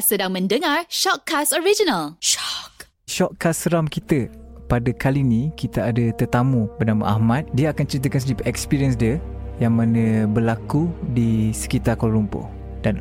[0.00, 2.16] Sedang mendengar Shockcast Original.
[2.24, 2.88] Shock.
[3.04, 4.32] Shockcast seram kita
[4.64, 7.44] pada kali ni kita ada tetamu bernama Ahmad.
[7.52, 9.20] Dia akan ceritakan sedikit experience dia
[9.60, 12.48] yang mana berlaku di sekitar Kuala Lumpur.
[12.80, 12.96] Dan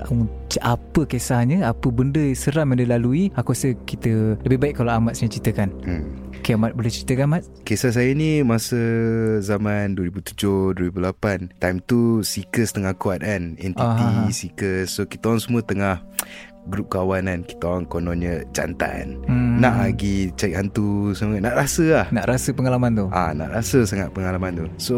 [0.60, 5.16] apa kisahnya, apa benda seram yang dia lalui, aku rasa kita lebih baik kalau Ahmad
[5.16, 5.72] sendiri ceritakan.
[5.88, 6.04] Hmm.
[6.44, 7.44] Okay Ahmad, boleh ceritakan Ahmad?
[7.64, 8.76] Kisah saya ni masa
[9.40, 14.28] zaman 2007-2008 Time tu Seekers tengah kuat kan NTT, Ah.
[14.32, 16.00] Seekers So kita orang semua tengah
[16.66, 19.58] Grup kawan kan Kita orang kononnya jantan Hmm.
[19.60, 23.06] Nak lagi cari hantu semua Nak rasa lah Nak rasa pengalaman tu?
[23.10, 24.96] Ah, nak rasa sangat pengalaman tu So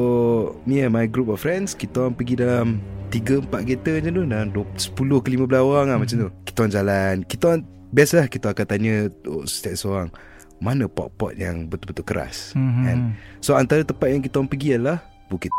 [0.64, 4.48] Me and my group of friends Kita orang pergi dalam 3-4 kereta macam tu Dalam
[4.50, 4.90] 10
[5.22, 8.96] ke 15 orang lah macam tu Kita orang jalan Kita orang Biasalah kita akan tanya
[9.26, 10.10] oh, Setiap seorang
[10.58, 12.84] Mana pot-pot yang betul-betul keras Mhm.
[12.84, 12.98] kan?
[13.40, 15.52] So antara tempat yang kita orang pergi adalah Bukit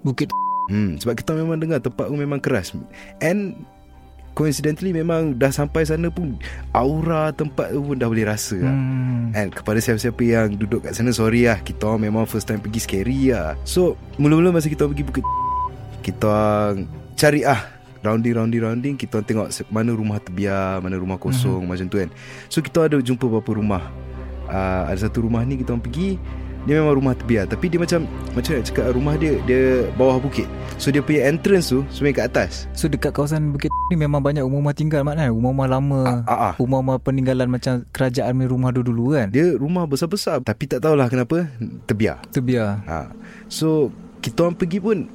[0.00, 0.28] Bukit
[0.68, 2.70] hmm, Sebab kita memang dengar tempat tu memang keras
[3.18, 3.56] And
[4.36, 6.36] Coincidentally memang dah sampai sana pun
[6.76, 9.32] Aura tempat tu pun dah boleh rasa lah hmm.
[9.32, 13.32] And kepada siapa-siapa yang duduk kat sana Sorry lah Kita memang first time pergi scary
[13.32, 15.24] lah So Mula-mula masa kita pergi Bukit
[16.04, 16.36] Kita
[17.16, 17.64] Cari ah
[18.04, 21.72] Rounding rounding rounding Kita tengok Mana rumah terbiar Mana rumah kosong mm-hmm.
[21.72, 22.12] Macam tu kan
[22.52, 23.88] So kita ada jumpa beberapa rumah
[24.52, 26.20] uh, Ada satu rumah ni kita pergi
[26.66, 30.50] Dia memang rumah terbiar Tapi dia macam Macam nak cakap Rumah dia Dia bawah bukit
[30.76, 34.42] So dia punya entrance tu Sebenarnya kat atas So dekat kawasan Bukit ni memang banyak
[34.42, 35.30] rumah-rumah tinggal Mat kan?
[35.30, 36.54] Rumah-rumah lama Ah, ah, ah.
[36.58, 41.46] Rumah-rumah peninggalan macam kerajaan punya rumah dulu-dulu kan Dia rumah besar-besar Tapi tak tahulah kenapa
[41.86, 43.14] Terbiar Itu biar Ha.
[43.46, 45.06] So kita orang pergi pun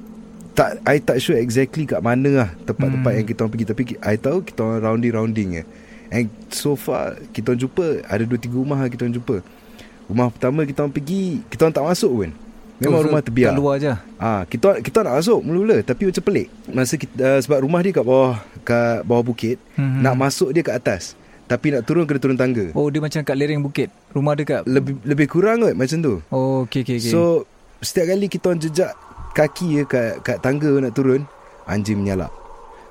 [0.51, 3.19] tak I tak sure exactly kat mana lah tempat-tempat Hmm.
[3.19, 5.63] yang kita orang pergi tapi I tahu kita orang rounding-rounding je.
[6.11, 9.35] And so far kita orang jumpa ada dua tiga rumah lah kita orang jumpa.
[10.11, 12.29] Rumah pertama kita orang pergi kita orang tak masuk pun.
[12.81, 13.53] Memang Oh, rumah terbiar.
[13.53, 16.47] Kat luar je Ah, kita kita nak masuk mula-mula tapi macam pelik.
[16.67, 20.01] Masa kita uh, sebab rumah dia kat bawah kat bawah bukit, Mhm.
[20.01, 21.15] nak masuk dia kat atas.
[21.45, 22.71] Tapi nak turun kena turun tangga.
[22.73, 26.13] Oh dia macam kat lereng bukit Rumah dia kat Lebih lebih kurang kot macam tu.
[26.31, 27.11] Oh okay okay, okay.
[27.11, 27.43] So
[27.79, 28.91] setiap kali kita orang jejak
[29.31, 31.23] kaki ya kat kat tangga nak turun,
[31.63, 32.31] anjing menyalak.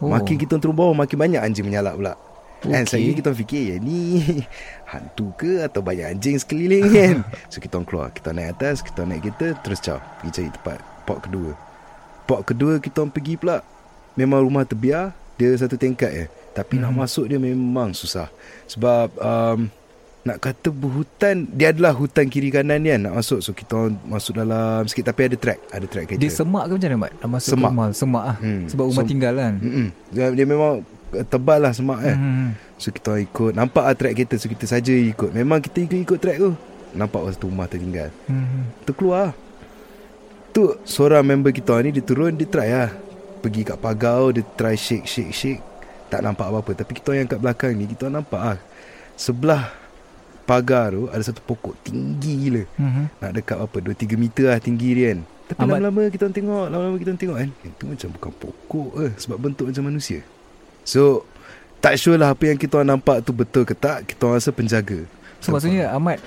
[0.01, 0.09] Oh.
[0.09, 2.15] Makin kita turun bawah makin banyak anjing menyalak pula.
[2.61, 2.77] Okay.
[2.77, 2.93] And Okey.
[2.93, 4.21] saya kita fikir ya ni
[4.93, 7.17] hantu ke atau banyak anjing sekeliling kan.
[7.53, 10.79] so kita keluar, kita naik atas, kita naik kereta terus caw pergi cari tempat
[11.09, 11.53] pot kedua.
[12.29, 13.65] Pot kedua kita pergi pula
[14.13, 16.25] memang rumah terbiar, dia satu tingkat je.
[16.53, 16.83] Tapi hmm.
[16.85, 18.29] nak masuk dia memang susah.
[18.69, 19.73] Sebab um,
[20.21, 24.37] nak kata berhutan Dia adalah hutan kiri kanan ni kan Nak masuk So kita masuk
[24.37, 27.13] dalam sikit Tapi ada track Ada track kereta Dia semak ke macam mana Mat?
[27.17, 27.71] Nak masuk Semak.
[27.73, 28.63] rumah Semak lah Hmm.
[28.69, 29.87] Sebab rumah So- tinggal kan Mm-mm.
[30.13, 30.85] Dia, memang
[31.27, 32.51] tebal lah semak kan hmm.
[32.81, 33.53] So kita orang ikut.
[33.53, 35.37] Nampak lah track kereta So kita saja ikut.
[35.37, 36.57] Memang kita ikut-ikut track tu.
[36.97, 38.09] Nampak satu rumah tertinggal.
[38.25, 38.73] Hmm.
[38.89, 39.37] Tu keluar.
[40.51, 42.91] Tu seorang member kita ni Dia turun Dia try lah.
[43.45, 45.61] Pergi kat pagar Dia try shake shake shake.
[46.09, 46.73] Tak nampak apa-apa.
[46.81, 48.59] Tapi kita yang kat belakang ni Kita nampak lah.
[49.13, 49.69] Sebelah
[50.49, 52.65] pagar tu Ada satu pokok tinggi gila.
[52.81, 53.13] Hmm.
[53.21, 55.21] Nak dekat apa 2-3 meter lah tinggi dia kan.
[55.53, 57.51] Tapi Ahmad- lama-lama kita tengok Lama-lama kita tengok kan.
[57.61, 59.13] Itu macam bukan pokok eh.
[59.21, 60.25] Sebab bentuk macam manusia
[60.91, 61.23] So
[61.79, 64.51] Tak sure lah apa yang kita orang nampak tu betul ke tak Kita orang rasa
[64.51, 65.07] penjaga.
[65.39, 66.19] So maksudnya Ahmad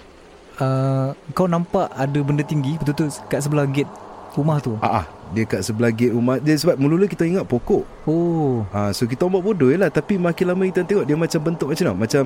[0.64, 3.92] uh, Kau nampak ada benda tinggi Betul-betul kat sebelah gate
[4.34, 4.74] rumah tu?
[4.82, 6.42] Ah, ah, dia kat sebelah gate rumah.
[6.42, 7.86] Dia sebab mula-mula kita ingat pokok.
[8.10, 8.66] Oh.
[8.74, 9.94] Ha, so kita buat bodoh je lah.
[9.94, 12.02] Tapi makin lama kita tengok Dia macam bentuk macam mana?
[12.02, 12.24] Macam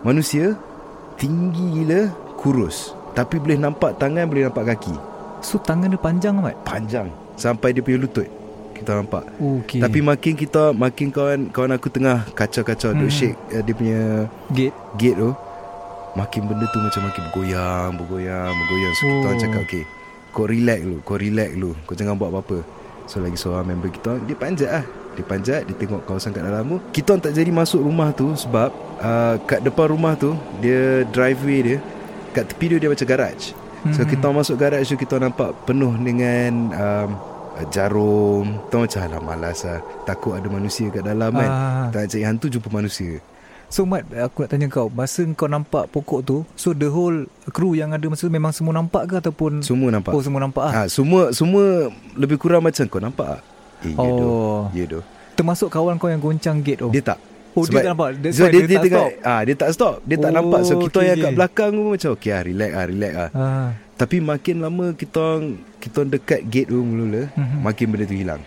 [0.00, 0.56] Manusia
[1.20, 2.08] Tinggi gila
[2.40, 2.96] Kurus.
[3.12, 4.96] Tapi boleh nampak tangan Boleh nampak kaki.
[5.44, 6.56] So tangan dia panjang Ahmad?
[6.64, 7.12] Panjang.
[7.36, 8.39] Sampai dia punya lutut
[8.80, 9.78] Kita nampak Oh, okay.
[9.78, 13.00] Tapi makin kita Makin kawan Kawan aku tengah Kacau-kacau Hmm.
[13.00, 14.00] Duk shake uh, Dia punya
[14.50, 15.30] Gate Gate tu
[16.10, 19.22] Makin benda tu macam makin bergoyang Bergoyang Bergoyang So kita Oh.
[19.22, 19.84] orang cakap Okay
[20.30, 22.58] Kau relax dulu Kau relax dulu Kau jangan buat apa-apa
[23.04, 26.64] So lagi seorang member kita Dia panjat lah Dia panjat Dia tengok kawasan kat dalam
[26.64, 31.02] tu Kita orang tak jadi masuk rumah tu Sebab uh, Kat depan rumah tu Dia
[31.06, 31.78] driveway dia
[32.30, 33.52] Kat tepi dia Dia macam garage
[33.88, 34.08] So Hmm.
[34.08, 37.08] kita masuk garage tu Kita nampak penuh dengan um,
[37.68, 41.86] Jarum Kita orang macam Alah malas lah Takut ada manusia kat dalam kan Ah.
[41.90, 43.18] Tak cari hantu Jumpa manusia
[43.70, 47.74] So Mat Aku nak tanya kau Masa kau nampak pokok tu So the whole crew
[47.74, 50.72] yang ada Masa tu memang semua nampak ke Ataupun Semua nampak Oh semua nampak ah.
[50.74, 53.42] Ha, semua semua lebih kurang macam kau nampak tak?
[53.86, 54.10] Eh, ya.
[54.10, 55.04] Oh Ya doh.
[55.34, 57.18] Termasuk kawan kau yang goncang gate tu Dia tak.
[57.50, 59.54] Oh dia tak nampak That's sebab why dia, dia, dia, tak tengah, stop Ah, dia
[59.58, 59.94] tak stop.
[60.06, 60.60] Dia tak Oh, nampak.
[60.62, 61.34] So kita okay, yang kat okay.
[61.34, 63.28] belakang pun macam okey ah, relax ah, relax ah.
[63.34, 63.68] ah.
[64.00, 65.44] Tapi makin lama kita orang
[65.76, 67.58] kita orang dekat gate tu mula-mula, Mhm.
[67.60, 68.40] makin benda tu hilang.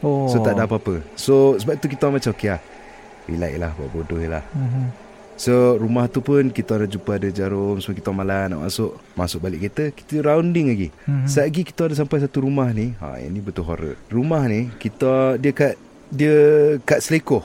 [0.00, 1.02] Oh So tak ada apa-apa.
[1.18, 2.62] So sebab tu kita macam okey ah.
[3.26, 4.46] Relax lah buat bodoh lah.
[4.54, 4.84] Mhm.
[5.36, 9.44] So rumah tu pun kita ada jumpa ada jarum Semua kita malas nak masuk Masuk
[9.44, 11.04] balik kereta Kita rounding lagi Mhm.
[11.04, 11.28] mm-hmm.
[11.28, 14.72] Saat lagi kita ada sampai satu rumah ni ha, Yang ni betul horror Rumah ni
[14.80, 15.76] kita Dia kat
[16.08, 16.36] Dia
[16.80, 17.44] kat Selekoh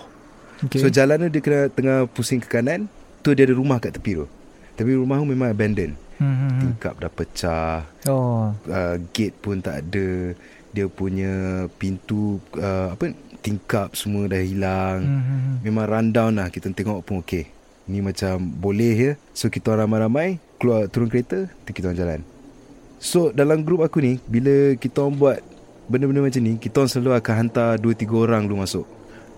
[0.62, 0.78] Okay.
[0.78, 2.86] So jalan tu dia kena tengah pusing ke kanan
[3.20, 4.30] Tu dia ada rumah kat tepi tu
[4.72, 5.92] Tapi rumah tu memang abandoned
[6.22, 6.60] Hmm, hmm, hmm.
[6.62, 7.78] Tingkap dah pecah.
[8.06, 8.54] Oh.
[8.70, 10.38] uh, Gate pun tak ada.
[10.72, 15.02] Dia punya pintu uh, Apa Tingkap semua dah hilang.
[15.02, 15.56] Hmm, hmm, hmm.
[15.66, 16.48] Memang rundown lah.
[16.54, 17.50] Kita tengok pun okey.
[17.90, 19.12] Ni macam boleh ya.
[19.34, 22.20] So kita orang ramai-ramai Keluar turun kereta Kita orang jalan.
[23.02, 25.38] So dalam grup aku ni Bila kita orang buat
[25.90, 28.86] Benda-benda macam ni Kita orang selalu akan hantar 2-3 orang dulu masuk.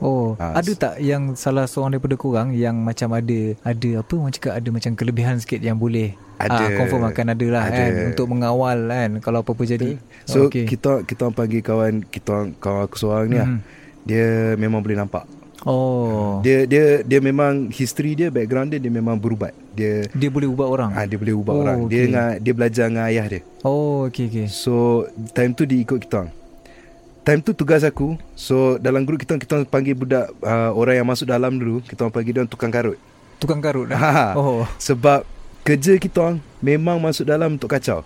[0.04, 4.36] Oh, Ah, ada tak yang salah seorang daripada korang yang macam ada ada apa orang
[4.36, 6.64] cakap ada macam kelebihan sikit yang boleh Ada.
[6.66, 7.76] ah, confirm akan ada lah Ada.
[7.76, 9.96] kan untuk mengawal kan kalau apa-apa jadi.
[10.24, 10.64] So okay.
[10.64, 10.76] okay.
[10.76, 13.60] kita kita orang panggil kawan Kita orang kawan aku seorang ni lah Mhm.
[14.04, 14.28] Dia
[14.60, 15.24] memang boleh nampak
[15.64, 16.44] Oh.
[16.44, 19.56] Dia dia dia memang history dia background dia dia memang berubat.
[19.72, 20.92] Dia Dia boleh ubah orang.
[20.92, 21.78] ah dia boleh ubah Oh, orang.
[21.88, 22.04] Dia okay.
[22.04, 23.42] dengan dia belajar dengan ayah dia.
[23.64, 24.48] Oh, okey okey.
[24.52, 26.32] So time tu dia ikut kita orang.
[27.24, 31.24] Time tu tugas aku So dalam grup kita Kita panggil budak uh, Orang yang masuk
[31.24, 33.00] dalam dulu Kita panggil dia tukang karut
[33.40, 33.96] Tukang karut dah.
[33.96, 34.28] ha.
[34.36, 34.68] Oh.
[34.76, 35.24] Sebab
[35.64, 38.04] Kerja kita orang Memang masuk dalam untuk kacau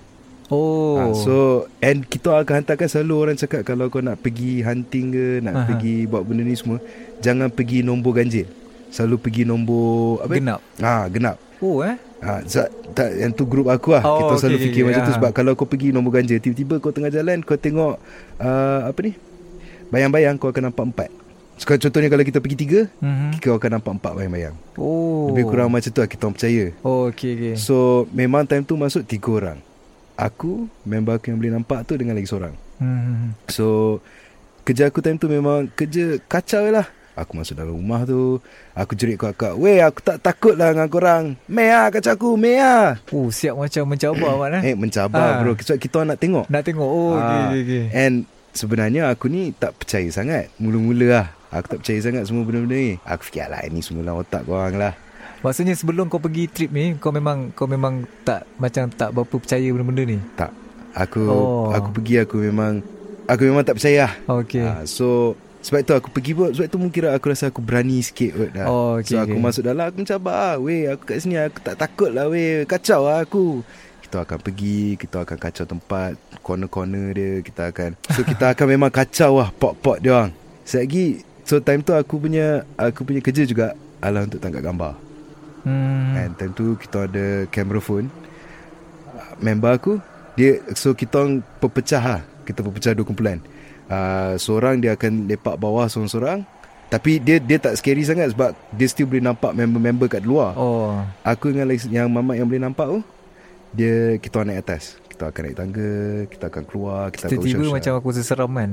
[0.47, 0.95] Oh.
[0.95, 1.35] ha, So
[1.77, 5.65] And kita akan hantarkan Selalu orang cakap Kalau kau nak pergi hunting ke Nak Aha.
[5.67, 6.79] pergi buat benda ni semua
[7.19, 8.47] Jangan pergi nombor ganjil
[8.87, 10.31] Selalu pergi nombor apa?
[10.31, 10.59] genap.
[10.79, 11.99] Ha, genap Oh eh.
[12.17, 14.87] Ha, za- tak, yang tu grup aku lah Oh, Kita okey, selalu fikir okey.
[14.87, 15.17] macam tu Ha.
[15.19, 17.99] Sebab kalau kau pergi nombor ganja Tiba-tiba kau tengah jalan Kau tengok
[18.39, 19.19] uh, Apa ni
[19.87, 21.09] Bayang-bayang kau akan nampak empat
[21.57, 23.37] Sekarang contohnya kalau kita pergi tiga Mhm.
[23.37, 25.29] Kau akan nampak empat bayang-bayang Oh.
[25.29, 27.53] Lebih kurang macam tu lah Kita orang percaya Oh, okey okey.
[27.55, 27.75] So
[28.09, 29.59] memang time tu masuk tiga orang
[30.15, 33.33] Aku Member aku yang boleh nampak tu Dengan lagi seorang Hmm.
[33.47, 33.99] So
[34.61, 38.37] Kerja aku time tu memang Kerja kacau lah Aku masuk dalam rumah tu
[38.71, 42.53] Aku jerit kakak Weh aku tak takut lah dengan korang Meh lah kacau aku Meh
[42.55, 44.61] lah Oh, siap macam mencabar Mat eh.
[44.63, 45.37] Eh mencabar Ah.
[45.39, 46.85] bro Sebab kita orang nak tengok Nak tengok.
[46.87, 47.83] Oh, okey Ah, okey okey.
[47.91, 48.13] And
[48.53, 52.99] sebenarnya aku ni tak percaya sangat Mula-mula lah Aku tak percaya sangat semua benda-benda ni
[53.01, 54.93] Aku fikir lah ini semua dalam otak korang lah
[55.37, 59.69] Maksudnya sebelum kau pergi trip ni kau memang kau memang tak macam tak berapa percaya
[59.69, 60.17] benda-benda ni.
[60.33, 60.51] Tak
[60.97, 61.69] Aku Oh.
[61.69, 62.81] aku pergi aku memang
[63.25, 64.65] Aku memang tak percaya lah Okey.
[64.65, 68.33] Ah, So sebab tu aku pergi pun Sebab tu mungkin aku rasa aku berani sikit
[68.33, 68.65] kot dah.
[68.65, 69.43] Oh, okey, So aku okey.
[69.43, 73.03] masuk dalam Aku mencabar lah Weh aku kat sini Aku tak takut lah weh Kacau
[73.03, 73.61] lah aku
[74.01, 78.89] Kita akan pergi Kita akan kacau tempat Corner-corner dia Kita akan So kita akan memang
[78.89, 80.31] kacau lah Pot-pot dia orang
[80.63, 83.71] Selagi So time tu aku punya Aku punya kerja juga
[84.03, 84.93] Adalah untuk tangkap gambar.
[85.63, 86.19] Hmm.
[86.19, 88.11] And time tu kita ada camera phone.
[89.39, 89.93] Member aku
[90.35, 91.39] Dia So kita orang
[92.03, 92.21] lah.
[92.43, 93.39] Kita perpecah dua kumpulan.
[93.87, 96.43] Uh, Seorang dia akan lepak bawah Seorang-seorang.
[96.91, 100.51] Tapi dia dia tak scary sangat Sebab dia still boleh nampak Member-member kat luar.
[100.59, 100.99] Oh.
[101.23, 102.99] Aku dengan yang mamat yang boleh nampak tu
[103.71, 105.93] Dia Kita naik atas Kita akan naik tangga
[106.29, 108.69] Kita akan keluar Kita akan Tiba-tiba macam aku seseram kan.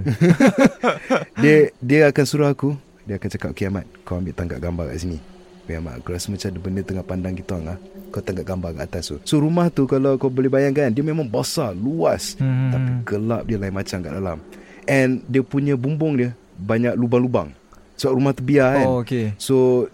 [1.41, 4.99] Dia dia akan suruh aku Dia akan cakap Okay Ahmad Kau ambil tangkap gambar kat
[5.00, 5.19] sini
[5.64, 7.79] Okay Ahmad Aku rasa macam ada benda tengah pandang kita orang lah
[8.11, 11.25] Kau tangkap gambar kat atas tu So rumah tu Kalau kau boleh bayangkan Dia memang
[11.25, 12.70] besar Luas Hmm.
[12.70, 14.38] Tapi gelap dia lain macam kat dalam
[14.85, 17.56] And dia punya bumbung dia Banyak lubang-lubang
[17.96, 19.32] Sebab rumah terbiar kan Oh, okey.
[19.38, 19.88] So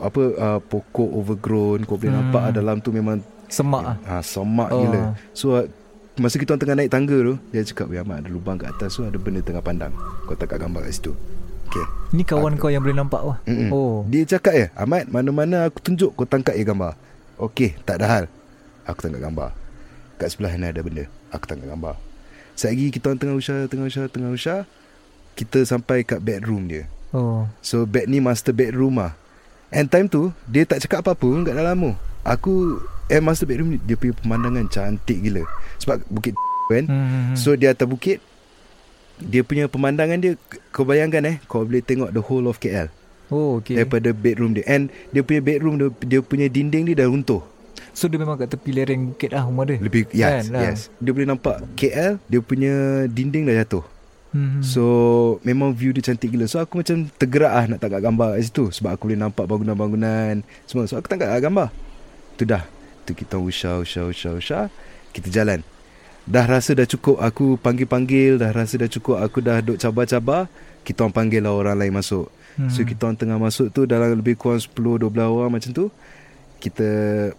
[0.00, 2.20] Apa uh, Pokok overgrown Kau boleh Hmm.
[2.24, 3.96] nampak dalam tu memang Semak ah.
[4.08, 4.80] ha, Semak Oh.
[4.80, 5.00] gila
[5.32, 5.68] So uh,
[6.20, 9.00] Masa kita orang tengah naik tangga tu Dia cakap Ya Ahmad ada lubang kat atas
[9.00, 9.88] tu Ada benda tengah pandang.
[10.28, 11.16] Kau tangkap gambar kat situ.
[11.72, 13.38] Okay Ni kawan kau yang boleh nampak wah.
[13.48, 13.72] Mm-mm.
[13.72, 14.04] Oh.
[14.04, 16.92] Dia cakap ya Ahmad mana-mana aku tunjuk Kau tangkap je gambar.
[17.40, 18.24] Okey tak ada hal.
[18.84, 19.56] Aku tangkap gambar.
[20.20, 21.08] Kat sebelah ni ada benda.
[21.32, 21.94] Aku tangkap gambar.
[22.52, 24.58] Sekejap kita orang tengah usah Tengah usah Tengah usah
[25.32, 26.84] Kita sampai kat bedroom dia.
[27.16, 27.48] Oh.
[27.64, 29.16] So bed ni master bedroom lah
[29.72, 31.92] And time tu Dia tak cakap apa-apa pun kat dalam tu
[32.28, 32.76] Aku
[33.10, 35.42] Eh master bedroom ni Dia punya pemandangan cantik gila
[35.76, 36.38] Sebab bukit
[36.70, 37.34] kan Hmm.
[37.34, 38.22] So di atas bukit
[39.18, 40.38] Dia punya pemandangan dia
[40.70, 42.86] Kau bayangkan eh Kau boleh tengok the whole of KL
[43.28, 43.74] Oh, okay.
[43.76, 47.42] Daripada bedroom dia And dia punya bedroom dia, dia punya dinding dia dah runtuh
[47.90, 49.78] So dia memang kat tepi lereng bukit lah rumah dia.
[49.78, 50.62] Lebih Yes, Kan, lah.
[50.64, 50.80] yes.
[50.96, 52.74] Dia boleh nampak KL Dia punya
[53.06, 53.82] dinding dah jatuh
[54.30, 54.62] Hmm.
[54.62, 54.84] So
[55.42, 58.70] Memang view dia cantik gila So aku macam tergerak lah Nak tangkap gambar kat situ
[58.70, 61.74] Sebab aku boleh nampak Bangunan-bangunan Semua So aku tangkap gambar
[62.38, 62.62] Tu dah
[63.10, 64.62] Tu kita usah usah usah usah
[65.10, 65.66] Kita jalan.
[66.30, 70.46] Dah rasa dah cukup Aku panggil-panggil Dah rasa dah cukup Aku dah duk cabar-cabar
[70.86, 72.30] Kita orang panggil lah orang lain masuk.
[72.54, 72.70] Hmm.
[72.70, 75.90] So kita orang tengah masuk tu Dalam lebih kurang 10-12 orang macam tu
[76.62, 76.86] Kita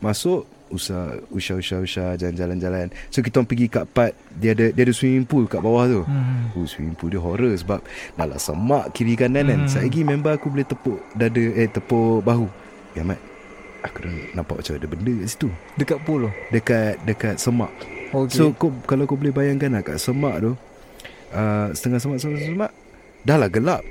[0.03, 0.43] masuk
[0.75, 4.91] Usah Usah usah usah Jalan-jalan-jalan So kita orang pergi kat part Dia ada dia ada
[4.91, 6.01] swimming pool kat bawah tu.
[6.03, 6.51] Hmm.
[6.59, 7.79] Oh swimming pool dia horror Sebab
[8.19, 9.59] Dah lah semak kiri kanan kan.
[9.63, 9.69] Hmm.
[9.71, 12.51] Sekejap lagi member aku boleh tepuk Dada Eh tepuk bahu.
[12.91, 13.30] Ya Mat
[13.81, 16.31] Aku dah nampak macam ada benda kat situ Dekat pool tu.
[16.53, 17.71] Dekat Dekat semak
[18.11, 18.37] Okey.
[18.37, 20.51] So kau, kalau kau boleh bayangkan lah Kat semak tu
[21.33, 22.71] uh, Setengah semak Setengah semak
[23.25, 23.81] Dah lah gelap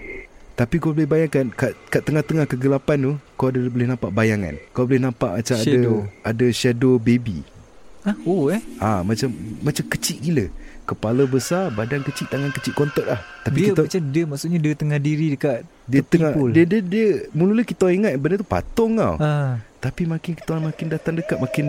[0.60, 4.60] Tapi kau boleh bayangkan kat, kat tengah-tengah kegelapan tu kau ada boleh nampak bayangan.
[4.76, 6.04] Kau boleh nampak macam Shadow.
[6.20, 7.40] ada ada shadow baby.
[8.04, 8.12] Ha?
[8.28, 8.60] Oh eh.
[8.76, 9.32] Ah macam
[9.64, 10.46] macam kecil gila.
[10.90, 13.22] Kepala besar, badan kecil, tangan kecil kontot lah.
[13.46, 16.50] Tapi dia kita macam dia maksudnya dia tengah diri dekat dia tengah pool.
[16.50, 19.14] dia dia dia mula-mula kita ingat benda tu patung tau.
[19.16, 19.62] Ha.
[19.78, 21.66] Tapi makin kita makin datang dekat makin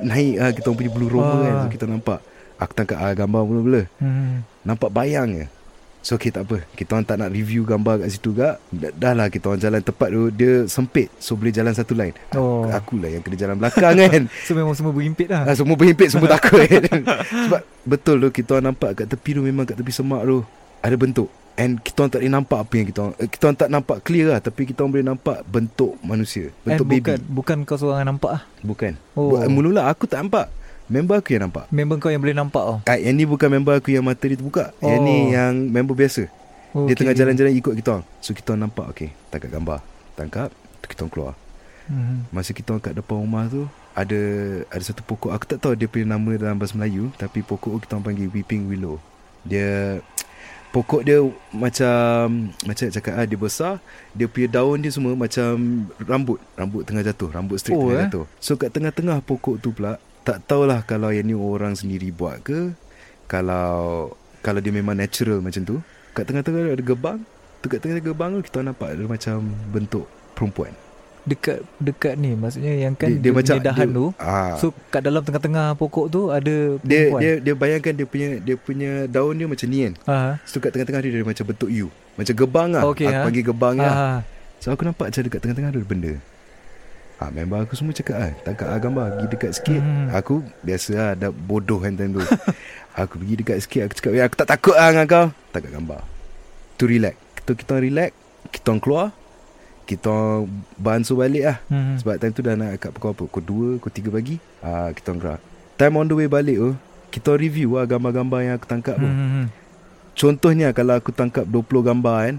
[0.00, 1.42] naik ah kita punya bulu roma Ah.
[1.42, 1.54] kan.
[1.58, 2.18] So kita nampak
[2.56, 3.82] aku tangkap ah, gambar mula-mula.
[3.98, 4.46] Hmm.
[4.62, 5.46] Nampak bayang je.
[6.00, 6.64] So okay tak apa.
[6.72, 9.80] Kita orang tak nak review gambar kat situ gak dah, dah lah kita orang jalan
[9.80, 11.12] tepat tu Dia sempit.
[11.16, 12.16] So boleh jalan satu line.
[12.32, 12.64] Oh.
[12.66, 14.24] Aku lah yang kena jalan belakang kan?
[14.46, 15.44] So memang semua berhimpit lah.
[15.44, 16.64] ah, Semua berhimpit Semua takut.
[16.64, 17.04] Kan
[17.44, 20.40] Sebab betul tu Kita orang nampak kat tepi tu Memang kat tepi semak tu
[20.80, 21.28] Ada bentuk.
[21.54, 23.96] And kita orang tak boleh nampak Apa yang kita orang eh, Kita orang tak nampak
[24.00, 26.96] clear lah Tapi kita orang boleh nampak Bentuk manusia And Bentuk baby.
[27.04, 28.42] bukan bukan kau seorang yang nampak ah.
[28.62, 28.92] Bukan.
[29.12, 29.36] Oh.
[29.36, 30.48] Mula-mula aku tak nampak
[30.90, 32.78] Member aku yang nampak Member kau yang boleh nampak oh.
[32.82, 35.06] ah, Yang ni bukan member aku Yang mata dia terbuka Yang Oh.
[35.06, 36.26] ni yang member biasa
[36.74, 38.02] oh Dia tengah jalan-jalan ikut kita.
[38.18, 39.78] So kita nampak okay, tangkap gambar.
[40.14, 40.48] Tangkap,
[40.82, 41.34] tu kita keluar.
[41.90, 42.22] Hmm.
[42.30, 44.22] Masa kita kat depan rumah tu ada
[44.70, 47.98] ada satu pokok aku tak tahu dia punya nama dalam bahasa Melayu tapi pokok kita
[47.98, 49.02] orang panggil weeping willow.
[49.42, 49.98] Dia
[50.70, 51.18] pokok dia
[51.50, 53.72] macam macam nak cakap ah dia besar,
[54.14, 55.50] dia punya daun dia semua macam
[55.98, 58.06] rambut, rambut tengah jatuh, rambut straight Oh, oh, tengah eh?
[58.06, 58.24] jatuh.
[58.38, 59.98] So kat tengah-tengah pokok tu pula
[60.30, 62.70] tak tahulah kalau yang ni orang sendiri buat ke
[63.26, 64.10] kalau
[64.40, 65.76] kalau dia memang natural macam tu
[66.12, 67.18] kat tengah-tengah ada gebang
[67.58, 70.70] tu kat tengah gebang tu kita nampak ada macam bentuk perempuan
[71.20, 74.06] Dekat dekat ni maksudnya yang kan dia, dia macam dahan dia, tu.
[74.16, 77.20] ah, So kat dalam tengah-tengah pokok tu ada dia perempuan.
[77.20, 79.94] dia dia bayangkan dia punya dia punya daun dia macam ni kan
[80.48, 83.24] so kat tengah-tengah dia, dia macam bentuk U macam gebang lah Okey, aku ha?
[83.26, 84.08] panggil gebang lah Ha.
[84.56, 86.12] so aku nampak macam dekat tengah-tengah ada benda
[87.20, 89.76] Ah, member aku semua cakap ah, tangkap ah gambar pergi dekat sikit.
[89.76, 90.08] Hmm.
[90.16, 92.24] Aku biasa lah dah bodoh kan time tu.
[93.00, 96.00] aku pergi dekat sikit aku cakap, "Ya, aku tak takut ah dengan kau." Tangkap gambar.
[96.80, 97.14] Tu relax.
[97.36, 98.10] Kita kita relax,
[98.48, 99.12] kita keluar.
[99.84, 100.48] Kita
[100.80, 101.58] basuh balik lah.
[101.68, 102.00] Hmm.
[102.00, 103.22] Sebab time tu dah nak kat pukul apa?
[103.28, 104.36] Pukul 2, pukul 3 pagi.
[104.64, 105.40] Ah, kita gerak.
[105.76, 106.72] Time on the way balik tu,
[107.12, 109.04] kita review lah gambar-gambar yang aku tangkap tu.
[109.04, 109.52] Hmm.
[110.16, 112.36] Contohnya kalau aku tangkap 20 gambar kan,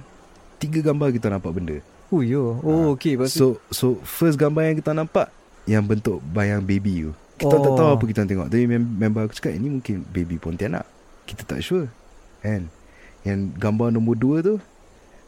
[0.57, 1.77] 3 gambar kita nampak benda.
[2.11, 2.59] Oh yo.
[2.61, 3.23] Oh okey Ah.
[3.23, 5.31] pasal So so first gambar yang kita nampak
[5.63, 7.11] yang bentuk bayang baby tu.
[7.37, 7.61] Kita oh.
[7.61, 7.77] tak Oh.
[7.77, 8.47] tahu apa kita tengok.
[8.47, 10.83] Tapi mem- member aku cakap ini mungkin baby pontianak.
[11.23, 11.87] Kita tak sure.
[12.39, 12.67] Kan?
[13.21, 14.55] Yang gambar nombor 2 tu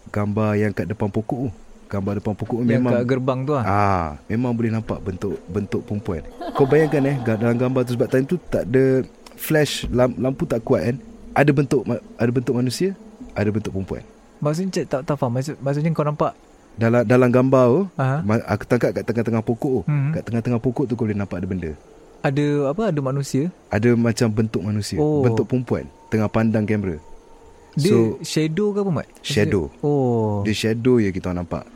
[0.10, 1.52] gambar yang kat depan pokok tu.
[1.88, 3.64] Gambar depan pokok yang memang kat gerbang tu ah.
[3.64, 6.26] ah memang boleh nampak bentuk bentuk perempuan.
[6.52, 10.60] Kau bayangkan eh dalam gambar tu sebab time tu tak ada flash lam- lampu tak
[10.62, 10.98] kuat kan.
[11.32, 12.98] Ada bentuk ada bentuk manusia,
[13.32, 14.02] ada bentuk perempuan.
[14.38, 15.32] Maksudnya tak tak faham.
[15.32, 16.34] Maksud, maksudnya kau nampak
[16.74, 20.10] Dalam dalam gambar tu ah Ma- Aku tangkap kat tengah-tengah pokok tu Hmm.
[20.10, 21.72] Kat tengah-tengah pokok tu kau boleh nampak ada benda
[22.24, 23.52] ada apa ada manusia.
[23.68, 25.20] Ada macam bentuk manusia Oh.
[25.22, 26.96] Bentuk perempuan Tengah pandang kamera
[27.76, 29.08] Dia So- shadow ke apa mat?
[29.20, 29.68] Shadow.
[29.80, 30.40] Oh.
[30.42, 31.68] Dia shadow je kita nampak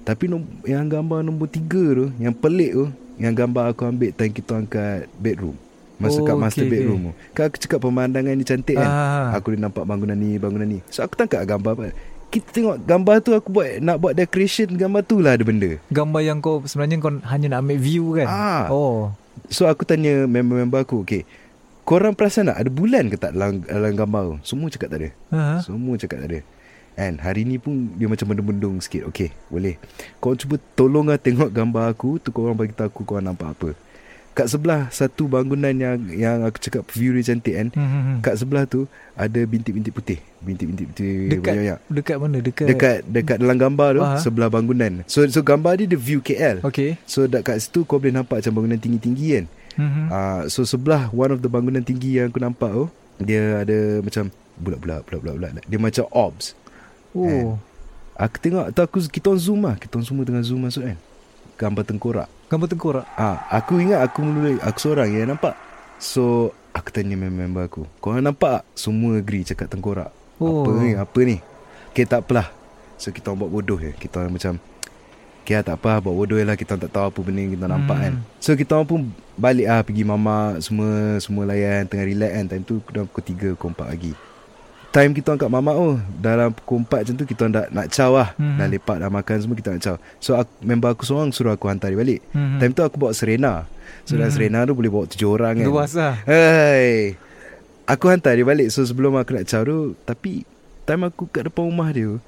[0.00, 0.30] Tapi
[0.64, 2.86] yang gambar nombor tiga tu Yang pelik tu
[3.18, 5.58] Yang gambar aku ambil Time kita orang kat bedroom
[5.98, 9.28] Masa Oh, kat master okay, bedroom tu Kan aku cakap pemandangan ni cantik kan Ah.
[9.34, 11.84] Aku boleh nampak bangunan ni Bangunan ni So aku tangkap gambar apa
[12.30, 16.22] Kita tengok gambar tu Aku buat Nak buat decoration Gambar tu lah ada benda Gambar
[16.22, 18.28] yang kau sebenarnya kau hanya nak ambil view kan?
[18.30, 18.64] Ah.
[18.70, 19.10] Oh.
[19.50, 21.26] So aku tanya member-member aku Okay
[21.82, 25.10] Korang perasan tak Ada bulan ke tak dalam, dalam gambar tu Semua cakap tak ada
[25.34, 25.62] Ha.
[25.66, 26.40] Semua cakap tak ada
[26.94, 29.74] And hari ni pun Dia macam bendung-bendung sikit Okay boleh
[30.22, 33.89] Korang cuba tolong lah tengok gambar aku Tu korang bagi tahu aku Korang nampak apa
[34.30, 38.18] Kat sebelah Satu bangunan yang Yang aku cakap View dia cantik kan Hmm, hmm, hmm.
[38.20, 41.78] Kat sebelah tu Ada bintik-bintik putih Bintik-bintik putih Dekat banyak-banyak.
[41.90, 42.36] dekat mana?
[42.38, 44.16] Dekat Dekat Dekat dalam gambar tu Ah.
[44.16, 46.94] Sebelah bangunan So so gambar dia Dia view KL Okey.
[47.04, 49.86] So dekat situ Kau boleh nampak Macam bangunan tinggi-tinggi kan Hmm.
[49.86, 50.06] hmm.
[50.10, 52.86] Uh, so sebelah one of the bangunan tinggi yang aku nampak tu
[53.22, 54.26] dia ada macam
[54.58, 56.58] bulat-bulat bulat-bulat dia macam orbs.
[57.12, 57.54] Oh.
[58.18, 59.78] Aku tengok tu aku kita zoom lah.
[59.78, 60.98] Kita semua tengah zoom masuk kan.
[61.54, 62.28] Gambar tengkorak.
[62.50, 63.06] Gambar tengkorak.
[63.14, 65.54] Ah, aku ingat aku mula aku seorang yang nampak.
[66.02, 68.66] So aku tanya member aku, kau orang nampak?
[68.66, 70.10] tak?" Semua agree cakap tengkorak.
[70.42, 70.66] Oh.
[70.66, 70.90] Apa ni?
[70.98, 71.36] Apa ni?
[71.94, 72.50] Okay tak apalah.
[72.98, 73.94] So kita orang buat bodoh je.
[73.94, 74.58] Kita orang macam
[75.40, 77.66] Okay lah, tak apa Buat bodoh je lah Kita tak tahu apa benda yang kita
[77.66, 78.04] nampak Hmm.
[78.04, 78.14] kan
[78.44, 79.00] So kita orang pun
[79.40, 83.56] Balik lah Pergi mamak Semua Semua layan Tengah relax kan Time tu dah pukul 3
[83.56, 84.12] Pukul 4 pagi
[84.90, 88.10] Time kita orang kat mamak tu Dalam pukul 4 macam tu Kita dah nak caw
[88.12, 88.58] lah Hmm.
[88.58, 91.66] Dah lepak dah makan semua Kita nak caw So aku, member aku seorang Suruh aku
[91.66, 92.58] hantar dia balik Hmm.
[92.58, 93.70] Time tu aku bawa Serena
[94.02, 94.34] So dalam Hmm.
[94.34, 96.18] Serena tu Boleh bawa 7 orang kan Luas lah.
[96.20, 97.14] Hai
[97.86, 100.42] Aku hantar dia balik So sebelum aku nak caw tu Tapi
[100.82, 102.18] Time aku kat depan rumah dia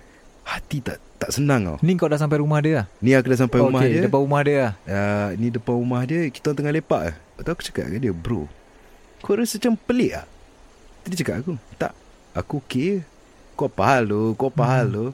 [0.45, 2.87] Hati tak tak senang tau Ni kau dah sampai rumah dia lah.
[2.99, 4.73] Ni aku dah sampai rumah Okey, dia depan rumah dia lah.
[4.85, 8.47] uh, Ni depan rumah dia Kita tengah lepak Lepas tu aku cakap dengan dia Bro
[9.19, 10.27] Kau rasa macam pelik lah
[11.05, 11.95] Dia cakap aku Tak
[12.33, 13.05] Aku okey
[13.55, 13.69] Kau
[14.09, 15.07] tu Kau hal tu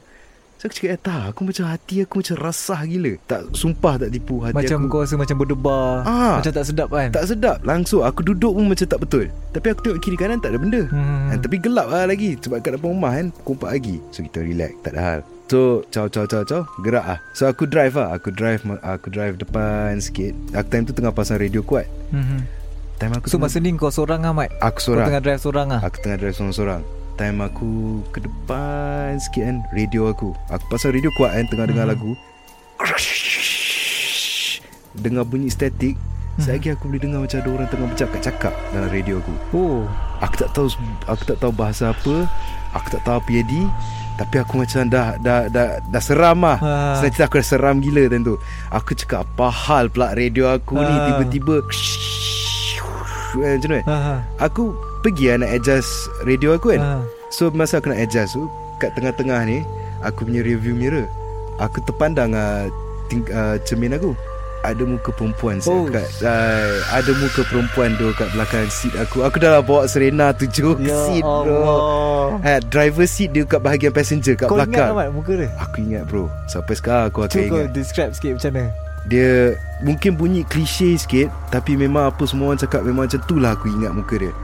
[0.58, 3.14] So aku cakap eh, tak Aku macam hati aku macam rasah gila.
[3.30, 4.90] Tak sumpah tak tipu hati Macam aku.
[4.90, 6.02] kau rasa macam berdebar.
[6.02, 6.42] Ah.
[6.42, 7.08] Macam tak sedap kan?
[7.14, 7.62] Tak sedap.
[7.62, 9.30] Langsung aku duduk pun macam tak betul.
[9.54, 10.82] Tapi aku tengok kiri kanan tak ada benda.
[10.90, 11.30] Hmm.
[11.30, 11.38] hmm.
[11.46, 12.34] Tapi gelap lah lagi.
[12.42, 13.96] Sebab kat depan rumah kan Pukul 4 lagi.
[14.10, 15.20] So kita relax Tak ada hal.
[15.46, 17.18] So Caw caw caw caw Gerak lah.
[17.38, 18.18] So aku drive lah.
[18.18, 20.34] Aku drive Aku drive depan sikit.
[20.58, 21.86] Aku time tu tengah pasang radio kuat.
[22.10, 22.42] Hmm.
[22.98, 25.66] Time aku So tengah, masa ni kau seorang Ahmad Aku Kau seorang tengah drive seorang
[25.70, 25.80] lah?
[25.86, 27.70] Aku tengah drive seorang-seorang Time aku
[28.08, 31.92] ke depan sikit kan Radio aku Aku pasang radio kuat kan Tengah dengar Hmm.
[31.92, 32.12] lagu
[34.94, 35.98] Dengar bunyi statik
[36.38, 36.46] Hmm.
[36.46, 39.82] Sekejap lagi aku boleh dengar macam ada orang tengah bercakap-cakap dalam radio aku Oh
[40.20, 40.70] Aku tak tahu
[41.04, 42.14] aku tak tahu bahasa apa
[42.72, 43.62] Aku tak tahu apa jadi
[44.14, 46.70] Tapi aku macam dah dah dah, dah seram lah Ha.
[46.94, 48.38] Senang cerita aku dah seram gila time tu
[48.70, 51.04] Aku cakap apa hal pula radio aku ni Ha.
[51.10, 54.14] Tiba-tiba eh, Macam mana ha, ha.
[54.38, 55.90] Aku pergi lah nak adjust
[56.22, 56.80] radio aku kan?
[56.80, 56.92] Ha.
[57.28, 59.60] So masa aku nak adjust tu Kat tengah-tengah ni
[60.00, 61.04] Aku punya review mirror
[61.58, 62.70] Aku terpandang uh,
[63.06, 64.14] ting- uh, cermin aku.
[64.58, 65.86] Ada muka perempuan Oh.
[65.86, 69.22] kat, uh, Ada muka perempuan tu kat belakang seat aku.
[69.22, 72.38] Aku dah lah bawa Serena tujuh ke Ya seat bro.
[72.38, 74.88] Ha, Driver seat dia kat bahagian passenger kat Kau ingat belakang.
[74.92, 75.48] Ahmad muka dia?
[75.58, 76.26] Aku ingat bro.
[76.46, 77.70] Sampai sekarang aku akan Cuba kau ingat.
[77.72, 78.70] describe sikit macam mana?
[79.04, 79.30] Dia
[79.80, 83.66] mungkin bunyi klise sikit Tapi memang apa semua orang cakap Memang macam tu lah aku
[83.68, 84.34] ingat muka dia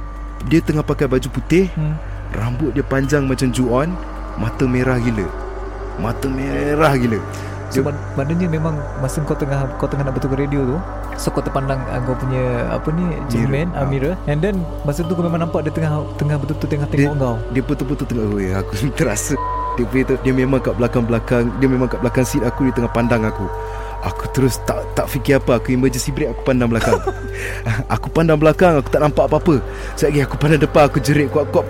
[0.44, 1.68] Dia tengah pakai baju putih.
[1.72, 1.96] Hmm.
[2.30, 3.94] Rambut dia panjang macam Ju-on
[4.34, 5.22] Mata merah gila.
[5.96, 7.22] Mata merah gila.
[7.70, 10.76] So Dia- mak- maknanya memang Masa kau tengah Kau tengah nak betulkan radio tu
[11.14, 14.14] So kau terpandang uh, Kau punya Apa ni Cermin uh, Mirror.
[14.26, 17.36] And then Masa tu kau memang nampak Dia tengah Tengah betul-betul Tengah Dia- tengok kau.
[17.50, 19.34] Dia betul-betul tengok oh, ya, Aku terasa.
[19.74, 22.92] Dia punya tu Dia memang kat belakang-belakang Dia memang kat belakang seat aku Dia tengah
[22.92, 23.46] pandang aku
[24.04, 25.56] Aku terus tak tak fikir apa.
[25.56, 27.00] Aku emergency brake Aku pandang belakang.
[27.94, 29.64] Aku pandang belakang Aku tak nampak apa-apa.
[29.96, 31.64] Sekejap lagi aku pandang depan Aku jerit kuat-kuat.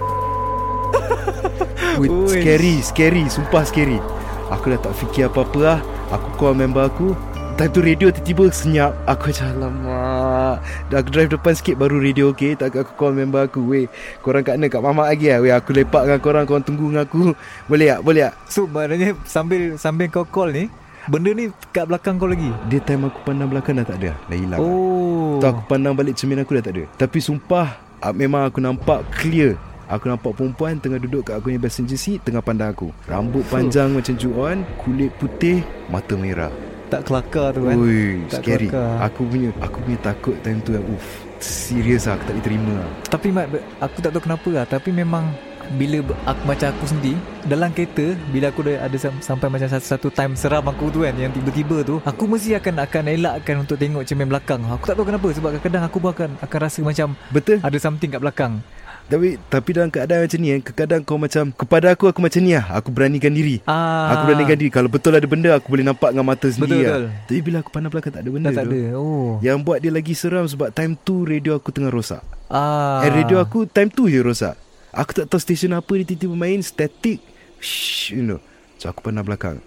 [2.02, 2.10] Wait.
[2.10, 4.02] Scary Scary Sumpah scary.
[4.50, 5.78] Aku dah tak fikir apa-apa lah.
[6.10, 7.14] Aku call member aku.
[7.54, 8.92] Time tu radio tiba-tiba senyap.
[9.06, 10.56] Aku macam alamak.
[10.90, 13.62] Dah aku drive depan sikit baru radio okay Tak aku call member aku.
[13.70, 13.86] Weh
[14.26, 14.66] korang kat mana?
[14.66, 15.38] Kat mamak lagi lah.
[15.38, 17.30] Weh aku lepak dengan korang Korang tunggu dengan aku.
[17.70, 18.00] Boleh tak?
[18.02, 18.34] Boleh tak?
[18.50, 20.66] So maknanya Sambil Sambil kau call ni
[21.04, 22.48] Benda ni kat belakang kau lagi?
[22.72, 24.16] Dia time aku pandang belakang dah tak ada.
[24.24, 24.60] Dah hilang.
[24.60, 25.36] Oh.
[25.36, 26.84] Tu aku pandang balik cermin aku dah tak ada.
[26.96, 29.60] Tapi sumpah ah, Memang aku nampak clear.
[29.84, 32.88] Aku nampak perempuan tengah duduk kat aku punya passenger seat Tengah pandang aku.
[33.04, 35.60] Rambut panjang macam Ju-on Kulit putih
[35.92, 36.48] Mata merah.
[36.88, 37.76] Tak kelakar tu kan?
[37.76, 38.72] Ui, Tak scary.
[38.72, 39.04] kelakar.
[39.04, 41.04] Aku punya Aku punya takut time tu Uff
[41.36, 43.46] Serius lah Aku tak boleh terima lah Tapi Mat
[43.84, 44.64] Aku tak tahu kenapa lah.
[44.64, 45.24] Tapi memang
[45.72, 49.86] bila aku, macam aku sendiri dalam kereta bila aku dah ada sam- sampai macam satu,
[49.86, 53.76] satu time seram aku tu kan yang tiba-tiba tu aku mesti akan akan elakkan untuk
[53.76, 54.60] tengok cermin belakang.
[54.64, 57.58] Aku tak tahu kenapa sebab kadang-kadang aku pun akan akan rasa macam Betul.
[57.60, 58.60] ada something kat belakang.
[59.04, 62.56] Tapi tapi dalam keadaan macam ni kan Kadang kau macam Kepada aku aku macam ni
[62.56, 62.72] lah.
[62.72, 63.60] Aku beranikan diri.
[63.68, 64.16] Ah.
[64.16, 64.72] Aku beranikan diri.
[64.72, 66.88] Kalau betul ada benda Aku boleh nampak dengan mata sendiri Betul, lah.
[66.88, 67.28] betul.
[67.28, 68.72] Tapi bila aku pandang belakang Tak ada benda tak tu.
[68.72, 68.80] ada.
[68.96, 69.36] Oh.
[69.44, 72.24] Yang buat dia lagi seram Sebab time tu Radio aku tengah rosak.
[72.48, 73.04] Ah.
[73.04, 74.56] And radio aku Time tu je rosak
[74.94, 77.18] Aku tak tahu stesen apa Dia tiba-tiba main Static.
[77.58, 78.40] Shh, You know.
[78.78, 79.58] So aku pandang belakang.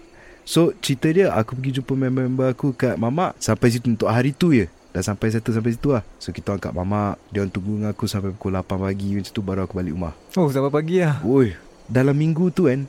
[0.48, 4.56] So cerita dia Aku pergi jumpa member-member aku Kat Mamak Sampai situ untuk hari tu
[4.56, 4.72] je.
[4.88, 6.00] Dah sampai settle sampai situ lah.
[6.16, 9.08] So kita orang kat Mamak Dia orang tunggu dengan aku Sampai pukul 8 pagi.
[9.20, 10.16] Macam tu baru aku balik rumah.
[10.40, 11.20] Oh sampai pagi lah.
[11.28, 11.52] Oi
[11.84, 12.88] Dalam minggu tu kan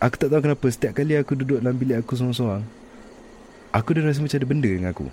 [0.00, 2.64] Aku tak tahu kenapa Setiap kali aku duduk dalam bilik aku seorang-seorang
[3.76, 5.08] Aku dah rasa macam ada benda dengan aku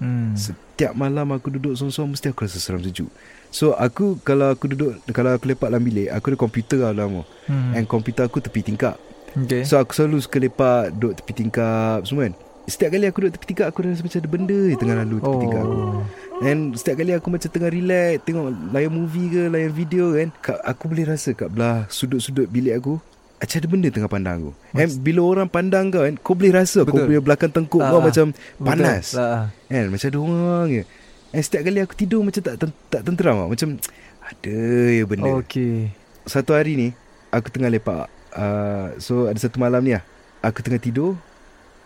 [0.00, 0.36] hmm.
[0.36, 3.08] Setiap malam aku duduk seorang-seorang Mesti aku rasa seram sejuk
[3.48, 7.22] So aku Kalau aku duduk Kalau aku lepak dalam bilik Aku ada komputer lah tu
[7.52, 7.72] hmm.
[7.76, 9.00] And komputer aku tepi tingkap
[9.32, 9.62] okay.
[9.64, 12.34] So aku selalu suka lepak Duduk tepi tingkap Semua kan
[12.66, 15.36] Setiap kali aku duduk tepi tingkap Aku rasa macam ada benda je Tengah lalu tepi
[15.36, 15.42] oh.
[15.42, 15.78] tingkap aku
[16.36, 18.44] And setiap kali aku macam tengah relax Tengok
[18.76, 23.00] layan movie ke Layan video kan kat, Aku boleh rasa kat belah Sudut-sudut bilik aku
[23.36, 24.52] Macam ada benda tengah pandang aku.
[24.72, 27.12] And bila orang pandang kau kan Kau boleh rasa Kau Betul.
[27.12, 28.64] punya belakang tengkuk Ah, kau macam Betul.
[28.64, 29.06] Panas.
[29.68, 30.82] Kan macam ada orang je.
[31.36, 32.54] And setiap kali aku tidur Macam tak
[32.88, 33.48] tak tenteram lah.
[33.52, 33.76] Macam
[34.24, 34.56] Ada
[34.88, 35.30] je benda.
[35.44, 35.92] Okay.
[36.24, 36.88] Satu hari ni
[37.28, 38.08] Aku tengah lepak.
[38.32, 40.02] Uh, So ada satu malam ni lah
[40.40, 41.20] Aku tengah tidur.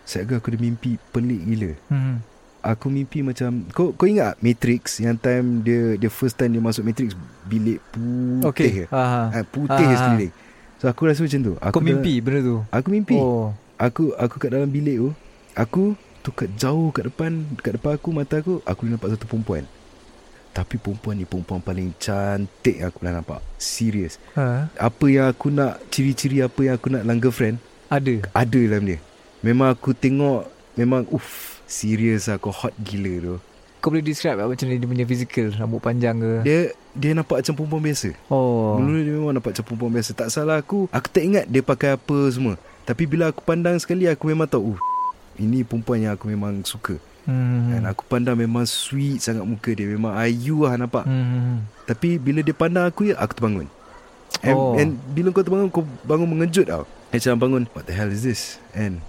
[0.07, 1.73] Sekejap aku ada mimpi Pelik gila.
[1.91, 2.23] Hmm.
[2.63, 5.03] Aku mimpi macam Kau kau ingat Matrix?
[5.03, 7.19] Yang time dia Dia first time dia masuk Matrix
[7.51, 8.95] Bilik putih okay.
[8.95, 10.35] Ah, Putih sekeliling
[10.81, 11.55] So aku rasa macam tu.
[11.61, 12.65] Aku kau mimpi benda tu?
[12.65, 13.17] Dalam, Aku mimpi.
[13.21, 13.53] Oh.
[13.77, 15.11] Aku aku kat dalam bilik tu
[15.57, 19.65] Aku tu kat jauh kat depan Kat depan aku mata aku Aku nampak satu perempuan.
[20.53, 23.41] Tapi perempuan ni Perempuan paling cantik Aku pernah nampak.
[23.57, 24.69] Serius ha?
[24.77, 27.57] Apa yang aku nak Ciri-ciri apa yang aku nak dalam girlfriend?
[27.89, 28.25] Ada?
[28.37, 28.99] Ada dalam dia.
[29.41, 32.37] Memang aku tengok Memang uff Serius lah.
[32.37, 33.37] Kau hot gila tu
[33.81, 35.57] Kau boleh describe macam ni dia punya physical?
[35.57, 36.33] Rambut panjang ke?
[36.45, 36.59] Dia
[36.93, 38.13] Dia nampak macam perempuan biasa.
[38.29, 38.77] Oh.
[38.77, 40.11] Mula dia memang nampak macam perempuan biasa.
[40.13, 42.61] Tak salah aku Aku tak ingat dia pakai apa semua.
[42.85, 44.81] Tapi bila aku pandang sekali Aku memang tahu uh,
[45.41, 47.01] Ini perempuan yang aku memang suka.
[47.25, 47.73] Hmm.
[47.73, 49.89] Dan aku pandang memang sweet sangat muka dia.
[49.89, 51.09] Memang ayu lah nampak.
[51.09, 51.65] Hmm.
[51.89, 53.65] Tapi bila dia pandang aku ya Aku terbangun.
[54.45, 54.77] And, Oh.
[54.77, 56.85] and bila kau terbangun Kau bangun mengejut tau.
[57.09, 58.61] Macam bangun What the hell is this?
[58.77, 59.01] And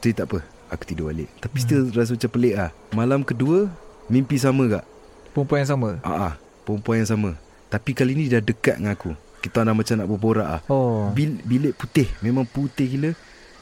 [0.00, 0.40] Jadi tak apa.
[0.72, 1.28] Aku tidur balik.
[1.44, 2.72] Tapi still rasa macam pelik lah.
[2.96, 3.68] Malam kedua
[4.08, 4.84] Mimpi sama kak?
[5.32, 5.90] Perempuan yang sama.
[6.04, 6.34] Ah, ah,
[6.68, 7.30] Perempuan yang sama.
[7.72, 9.16] Tapi kali ni dia dah dekat dengan aku.
[9.40, 10.60] Kita dah macam nak berborak ah.
[10.68, 11.08] Oh.
[11.10, 12.08] Bil, Bilik putih.
[12.20, 13.10] Memang putih gila.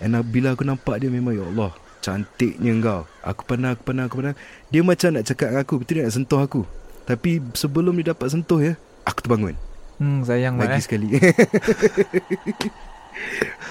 [0.02, 1.70] And bila aku nampak dia Memang ya Allah
[2.02, 4.34] Cantiknya kau Aku pandang Aku pandang Aku pandang.
[4.74, 6.66] Dia macam nak cakap dengan aku Betul dia nak sentuh aku.
[7.06, 8.74] Tapi sebelum dia dapat sentuh ya
[9.06, 9.54] Aku terbangun.
[10.02, 10.82] Hmm, sayang Lagi eh.
[10.82, 11.08] sekali.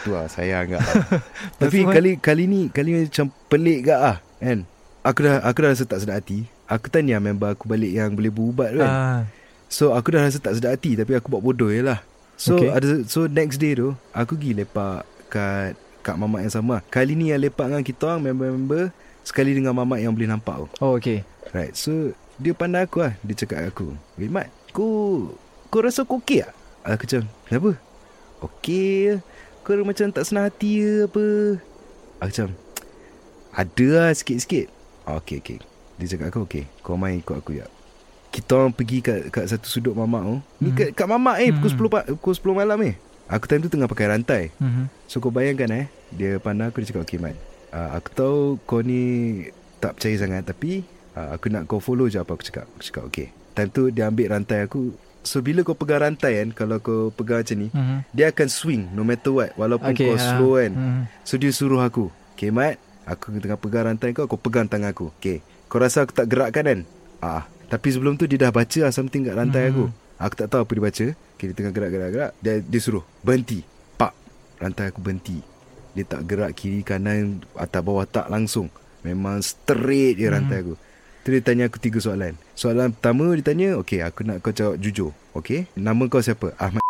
[0.07, 0.81] Tu lah sayang kak.
[1.61, 4.63] Tapi kali kali ni Kali ni macam pelik kak ah Kan?
[5.03, 8.31] Aku dah aku dah rasa tak sedar hati Aku tanya member aku balik Yang boleh
[8.31, 8.87] berubat kan.
[8.87, 9.19] Ah.
[9.67, 11.99] So aku dah rasa tak sedar hati Tapi aku buat bodoh je lah.
[12.39, 12.71] So Okay.
[12.71, 12.79] okay.
[12.79, 16.79] ada so next day tu Aku pergi lepak Kat Kat mamak yang sama.
[16.87, 18.95] Kali ni yang lepak dengan kita orang Member-member
[19.27, 20.67] Sekali dengan mamak yang boleh nampak tu.
[20.79, 21.27] Oh, okay.
[21.51, 23.13] Right so Dia pandang aku lah.
[23.19, 25.35] Dia cakap aku Weh Mat Kau
[25.67, 26.55] Kau rasa kau okey tak?
[26.87, 27.71] Aku macam Kenapa?
[28.41, 29.19] Okey
[29.61, 31.25] Kau macam tak senang hati ke apa?
[32.23, 32.47] Aku macam
[33.51, 34.71] Ada lah sikit-sikit.
[35.05, 35.70] Oh, Okey okey
[36.01, 37.69] Dia cakap aku okey Kau main ikut aku ya
[38.27, 40.75] Kita orang pergi kat, kat satu sudut mamak tu Ni Hmm.
[40.75, 41.77] kat, kat mamak eh pukul, Hmm.
[41.77, 42.95] 10, pa- pukul 10 malam eh
[43.27, 44.89] Aku time tu tengah pakai rantai Hmm.
[45.05, 47.37] So kau bayangkan eh Dia pandang aku Dia cakap Okay Mat
[47.69, 49.01] uh, Aku tahu kau ni
[49.77, 50.81] Tak percaya sangat Tapi
[51.13, 54.05] uh, Aku nak kau follow je apa aku cakap Aku cakap okay Time tu dia
[54.05, 58.01] ambil rantai aku So bila kau pegang rantai kan Kalau kau pegang macam ni Hmm.
[58.09, 60.23] Dia akan swing No matter what Walaupun okay, kau ah.
[60.25, 61.03] slow kan Hmm.
[61.21, 65.07] So dia suruh aku Okay Mat Aku tengah pegang rantai kau Kau pegang tangan aku
[65.15, 65.39] Okay
[65.71, 66.79] Kau rasa aku tak gerakkan kan?
[67.23, 69.69] Ah, Tapi sebelum tu dia dah baca lah Something kat rantai Mhm.
[69.71, 69.85] aku
[70.19, 71.05] Aku tak tahu apa dia baca.
[71.15, 72.31] Okay dia tengah gerak-gerak-gerak.
[72.43, 73.63] Dia, dia suruh Berhenti.
[73.95, 74.11] Pak
[74.59, 75.39] Rantai aku berhenti.
[75.95, 78.67] Dia tak gerak kiri kanan Atas bawah tak langsung.
[79.01, 80.75] Memang straight je rantai aku.
[81.23, 82.35] Tu dia tanya aku tiga soalan.
[82.53, 86.51] Soalan pertama dia tanya Okay aku nak kau jawab jujur Okay Nama kau siapa?
[86.59, 86.83] Ahmad.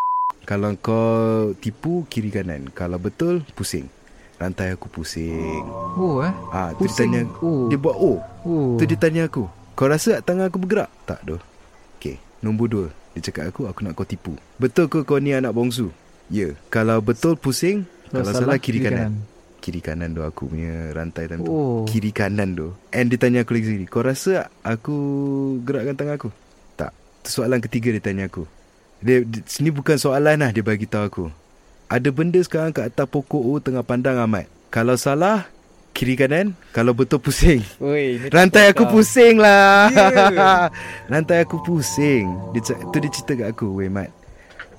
[0.50, 2.74] Kalau kau tipu kiri kanan.
[2.74, 3.86] Kalau betul pusing
[4.42, 5.62] Rantai aku pusing
[5.94, 6.34] Oh, eh.
[6.50, 7.14] Ah, tu dia Pusing.
[7.14, 7.70] tanya Oh.
[7.70, 8.74] Dia buat oh Oh.
[8.76, 10.90] Tu dia tanya aku Kau rasa tak tangan aku bergerak?
[11.06, 11.38] Tak doh
[11.96, 15.54] Okay Nombor dua Dia cakap aku Aku nak kau tipu Betul ke kau ni anak
[15.54, 15.94] bongsu?
[16.26, 19.22] Ya Kalau betul pusing Kalau, salah, kiri, kanan.
[19.62, 21.86] Kiri kanan tu aku punya rantai time tu Oh.
[21.86, 24.96] Kiri kanan tu And dia tanya aku lagi sekali Kau rasa aku
[25.62, 26.30] gerakkan tangan aku?
[26.74, 26.90] Tak
[27.22, 28.50] Tu soalan ketiga dia tanya aku
[28.98, 31.26] dia, dia Sini bukan soalan lah Dia bagi tahu aku
[31.92, 34.48] Ada benda sekarang kat atas pokok tu Tengah pandang Ahmad.
[34.72, 35.52] Kalau salah
[35.92, 36.56] Kiri kanan.
[36.72, 37.60] Kalau betul pusing.
[37.84, 39.92] Oi, ni Rantai aku pusing lah.
[39.92, 40.72] Ya.
[41.12, 42.32] Rantai aku pusing.
[42.56, 44.08] Dia, Tu dia cerita kat aku Weh Mat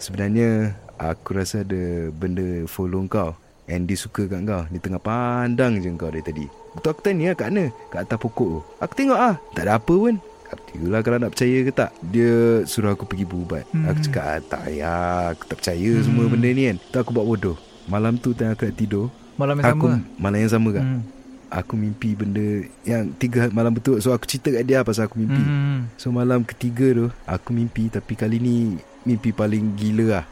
[0.00, 3.36] Sebenarnya Aku rasa ada benda follow kau.
[3.68, 4.64] And dia suka kat kau.
[4.72, 6.48] Dia tengah pandang je kau dari tadi.
[6.72, 7.68] Betul aku tanya kat mana?
[7.92, 8.60] Kat atas pokok tu.
[8.80, 10.16] Aku tengok ah Tak ada apa pun
[10.72, 13.64] Yalah kalau nak percaya ke tak Dia suruh aku pergi berubat.
[13.70, 13.88] Hmm.
[13.92, 16.76] Aku cakap ah, Tak payah Aku tak percaya semua benda ni kan.
[16.80, 17.56] Tu aku buat bodoh.
[17.88, 19.98] Malam tu tengah aku nak tidur Malam yang Aku sama.
[20.16, 20.84] Malam yang sama kak.
[20.84, 21.02] Hmm.
[21.52, 22.46] Aku mimpi benda
[22.88, 24.00] Yang tiga malam betul.
[24.00, 25.42] So aku cerita kat dia pasal aku mimpi.
[25.42, 25.92] Hmm.
[26.00, 27.92] So malam ketiga tu Aku mimpi.
[27.92, 30.24] Tapi kali ni Mimpi paling gila lah.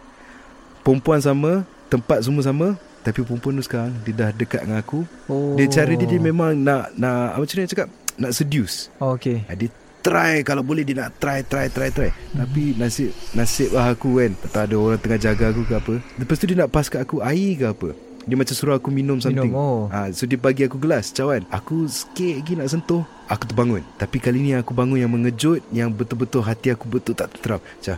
[0.81, 2.79] Perempuan sama Tempat semua sama.
[3.01, 5.05] Tapi perempuan tu sekarang Dia dah dekat dengan aku.
[5.29, 5.57] Oh.
[5.57, 7.89] Dia cara dia, dia memang nak nak Macam mana nak cakap?
[8.21, 8.93] Nak seduce.
[9.01, 9.49] Oh, okay.
[9.49, 12.11] Ah, Dia try Kalau boleh dia nak try Try try try.
[12.33, 12.43] Hmm.
[12.43, 15.95] Tapi nasib Nasib lah aku kan Tak ada orang tengah jaga aku ke apa.
[16.17, 17.89] Lepas tu dia nak pass kat aku Air ke apa.
[18.21, 19.49] Dia macam suruh aku minum something.
[19.49, 19.81] Minum, oh.
[19.89, 23.81] Ah, So dia bagi aku gelas Cawan Aku sikit lagi nak sentuh Aku terbangun.
[23.95, 27.97] Tapi kali ni aku bangun yang mengejut Yang betul-betul hati aku betul tak tenteram Macam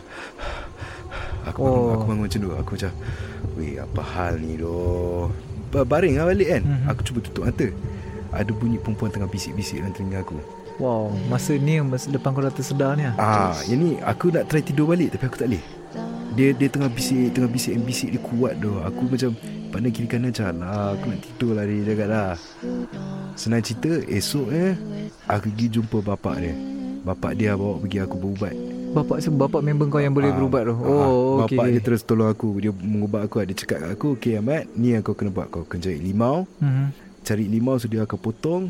[1.45, 1.91] Aku bangun, Oh.
[1.91, 2.91] aku bangun macam tu Aku macam
[3.53, 5.27] Weh apa hal ni doh?
[5.69, 6.61] Ba- Baring lah balik kan.
[6.63, 6.85] Mhm.
[6.87, 7.67] Aku cuba tutup mata.
[8.31, 10.37] Ada bunyi perempuan tengah bisik-bisik dalam telinga aku
[10.75, 13.13] Wow, masa ni masa depan kau dah tersedar ni ah.
[13.15, 15.63] Ah, yang ni aku nak try tidur balik tapi aku tak boleh.
[16.33, 18.81] Dia dia tengah bisik, tengah bisik and bisik dia kuat doh.
[18.81, 19.37] Aku macam
[19.69, 22.31] pandang kiri kanan macam lah, aku nak tidur lah dia jaga lah.
[23.33, 24.73] Senang cerita, esok eh
[25.25, 26.53] aku pergi jumpa bapak dia.
[27.03, 28.55] Bapak dia bawa pergi aku berubat.
[28.93, 30.73] Bapak sebab bapak member kau yang boleh Ah, berubat tu.
[30.73, 31.53] ah, Oh, okey.
[31.53, 32.49] Bapak dia terus tolong aku.
[32.57, 33.41] Dia mengubat aku.
[33.43, 35.49] Dia cakap kat aku, "Okey Ahmad, ni yang kau kena buat.
[35.49, 36.45] Kau kena cari limau.
[36.57, 36.85] Mhm.
[37.21, 38.63] Cari limau so dia akan potong.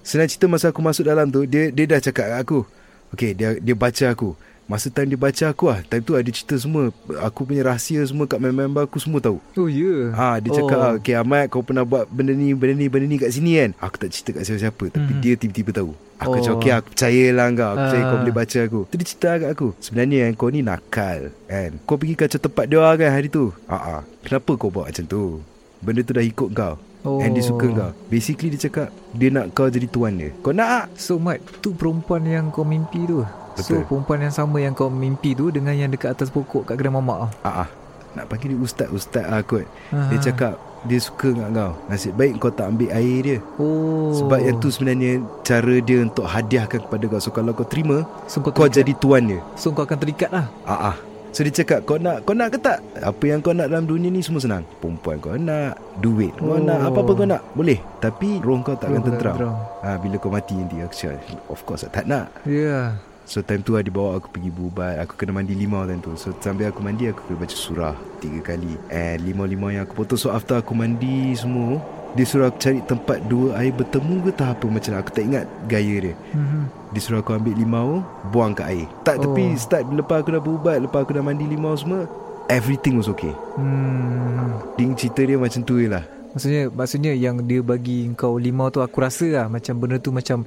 [0.00, 2.64] Senang cerita masa aku masuk dalam tu, dia dia dah cakap kat aku.
[3.10, 4.32] Okey, dia dia baca aku.
[4.64, 6.94] Masa time dia baca aku lah Time tu ada cerita semua
[7.26, 9.82] Aku punya rahsia semua Kat member-member aku semua tahu Oh, ya.
[9.82, 10.02] Yeah.
[10.14, 10.94] Ha, dia cakap oh.
[10.94, 13.98] Okay Ahmad Kau pernah buat benda ni Benda ni Benda ni kat sini kan Aku
[13.98, 15.22] tak cerita kat siapa-siapa Tapi Mhm.
[15.26, 15.90] dia tiba-tiba tahu
[16.22, 16.38] Aku Oh.
[16.38, 18.20] cakap okay aku percaya lah kau Aku percaya kau Ah.
[18.22, 21.18] boleh baca aku Tu dia cerita kat aku Sebenarnya kan kau ni nakal
[21.50, 25.42] kan Kau pergi kacau tempat dia kan hari tu Ha Kenapa kau buat macam tu
[25.82, 27.16] Benda tu dah ikut kau Oh.
[27.24, 30.92] And dia suka kau Basically dia cakap Dia nak kau jadi tuan dia Kau nak?
[31.00, 33.24] So Mat Tu perempuan yang kau mimpi tu
[33.56, 33.88] So Betul.
[33.88, 37.18] perempuan yang sama Yang kau mimpi tu Dengan yang dekat atas pokok Kat kedai mamak
[37.24, 37.30] ah.
[37.40, 37.68] Ah, ah.
[38.10, 39.64] Nak panggil dia ustaz-ustaz lah kot
[39.96, 40.12] Ah.
[40.12, 44.38] Dia cakap Dia suka dengan kau Nasib baik kau tak ambil air dia Oh Sebab
[44.44, 48.52] yang tu sebenarnya Cara dia untuk hadiahkan kepada kau So kalau kau terima So kau,
[48.52, 50.96] Kau jadi tuan dia So kau akan terikat lah Ah, ah.
[51.30, 52.82] So dia cakap Kau nak kau nak ke tak?
[52.98, 54.66] Apa yang kau nak dalam dunia ni Semua senang.
[54.82, 56.58] Perempuan kau nak Duit kau Oh.
[56.58, 57.42] nak Apa-apa kau nak.
[57.54, 59.54] Boleh Tapi roh kau tak akan Roh kau tak tenteram.
[59.80, 62.34] ha, Bila kau mati nanti Aku cakap Of course tak nak.
[62.42, 62.54] Ya.
[62.54, 62.86] Yeah.
[63.30, 66.18] So time tu lah dia bawa aku pergi berubat Aku kena mandi limau time tu.
[66.18, 68.74] So sambil aku mandi Aku kena baca surah Tiga kali.
[68.90, 71.78] And limau-limau yang aku potong So after aku mandi semua
[72.10, 75.44] Dia suruh aku cari tempat Dua air bertemu ke tak apa Macam Aku tak ingat
[75.64, 76.62] gaya dia mm-hmm.
[76.90, 79.22] Dia suruh aku ambil limau Buang kat air Tak Oh.
[79.28, 82.10] tapi start Lepas aku dah berubat Lepas aku dah mandi limau semua
[82.46, 84.50] Everything was okay hmm.
[84.74, 88.80] Ding cerita dia macam tu je lah Maksudnya Maksudnya yang dia bagi kau limau tu
[88.80, 90.42] Aku rasa lah Macam benda tu macam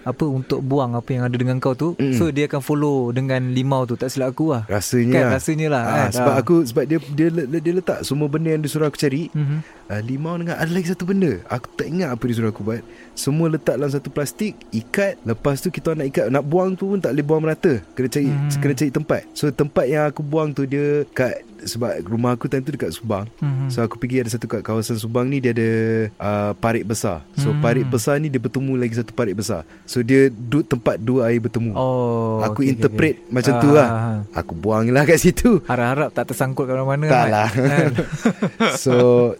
[0.00, 2.14] Apa untuk buang Apa yang ada dengan kau tu Mm.
[2.14, 5.32] So dia akan follow Dengan limau tu Tak silap aku lah Rasanya Kan lah.
[5.32, 6.08] rasanya lah Ah, kan?
[6.12, 6.38] Sebab Ah.
[6.38, 7.28] aku Sebab dia dia,
[7.58, 9.60] dia letak Semua benda yang dia suruh aku cari mm-hmm.
[9.88, 12.80] Uh, Limau dengan ada lagi satu benda Aku tak ingat apa dia suruh aku buat
[13.12, 16.98] Semua letak dalam satu plastik Ikat Lepas tu kita nak ikat Nak buang tu pun
[16.98, 18.50] tak boleh buang merata Kena cari Hmm.
[18.54, 22.60] Kena cari tempat So tempat yang aku buang tu Dia kat Sebab rumah aku time
[22.60, 23.68] tu dekat Subang Mm-hmm.
[23.68, 25.70] So aku pergi ada satu kat kawasan Subang ni Dia ada
[26.14, 27.60] uh, parit besar So Hmm.
[27.60, 31.38] parit besar ni Dia bertemu lagi satu parit besar So dia duduk tempat dua air
[31.38, 33.32] bertemu Oh Aku okay, interpret okay, okay.
[33.32, 34.18] macam tu Ah, lah ah, ah.
[34.36, 37.30] Aku buang lah kat situ Harap-harap tak tersangkut kat mana-mana Tak Mat.
[37.30, 37.90] lah Kan?
[38.82, 38.94] So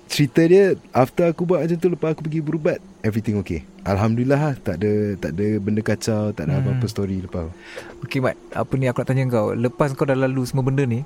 [0.07, 3.67] cerita dia After aku buat macam tu Lepas aku pergi berubat Everything okay.
[3.83, 6.63] Alhamdulillah lah Tak ada tak ada benda kacau Tak ada Hmm.
[6.63, 7.51] apa-apa story lepas.
[8.01, 9.51] Okay Mat Apa ni aku nak tanya kau?
[9.51, 11.03] Lepas kau dah lalu semua benda ni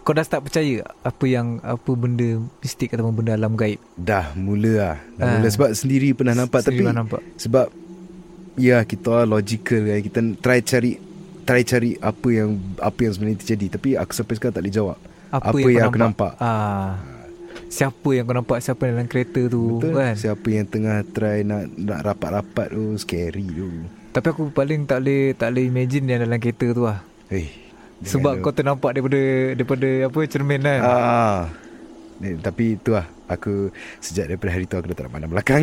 [0.00, 3.82] Kau dah start percaya Apa yang Apa benda Mistik ataupun benda alam gaib?
[3.94, 5.32] Dah mula lah Dah Ah.
[5.36, 5.48] mula.
[5.48, 7.20] Sebab sendiri pernah nampak Sendiri Tapi pernah nampak.
[7.36, 7.66] Sebab
[8.54, 10.92] Ya kita logical kan Kita try cari
[11.40, 13.66] Try cari apa yang Apa yang sebenarnya terjadi.
[13.74, 14.98] Tapi aku sampai sekarang tak boleh jawab.
[15.30, 16.32] Apa, kau yang, aku nampak.
[16.36, 17.00] Ah,
[17.70, 19.94] Siapa yang kau nampak Siapa dalam kereta tu Betul.
[19.94, 20.14] kan?
[20.18, 23.70] Siapa yang tengah try Nak nak rapat-rapat tu Scary tu.
[24.10, 26.98] Tapi aku paling tak boleh Tak boleh imagine Yang dalam kereta tu lah.
[27.30, 27.46] Eh
[28.02, 29.20] Sebab kau ternampak daripada
[29.54, 30.80] Daripada apa cermin kan?
[30.82, 31.40] Ah.
[32.20, 33.06] Eh, tapi itu lah.
[33.30, 33.70] Aku
[34.02, 35.62] Sejak daripada hari tu Aku dah tak nak pandang belakang.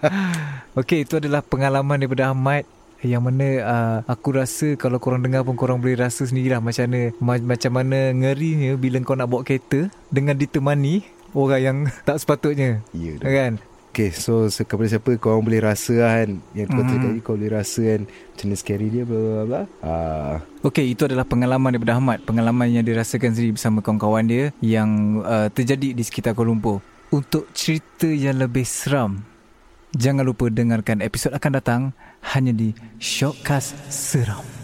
[0.84, 2.68] Okey itu adalah pengalaman daripada Ahmad
[3.04, 7.00] yang mana uh, aku rasa kalau korang dengar pun korang boleh rasa sendirilah macam mana
[7.20, 12.80] ma- macam mana ngerinya bila kau nak bawa kereta dengan ditemani orang yang tak sepatutnya.
[12.94, 13.28] Ya dah.
[13.28, 13.54] Kan?
[13.94, 16.88] Okay so, Kepada siapa Korang boleh rasa lah kan Yang kau Mhm.
[16.90, 20.98] cakap tadi Kau boleh rasa kan Macam mana scary dia bla bla bla ah, Okey,
[20.98, 22.18] itu adalah pengalaman daripada Ahmad.
[22.26, 26.82] Pengalaman yang dirasakan sendiri bersama kawan-kawan dia yang uh, terjadi di sekitar Kuala Lumpur.
[27.14, 29.22] Untuk cerita yang lebih seram,
[29.94, 31.80] jangan lupa dengarkan episod akan datang
[32.34, 34.63] hanya di Shortcast Seram.